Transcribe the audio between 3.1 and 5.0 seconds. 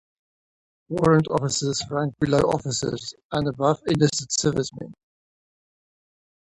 and above enlisted servicemen.